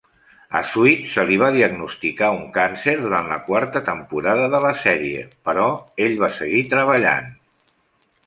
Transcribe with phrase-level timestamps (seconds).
[0.59, 5.21] A Sweet se li va diagnosticar un càncer durant la quarta temporada de la sèrie,
[5.49, 5.67] però
[6.07, 7.29] ell va seguir treballant.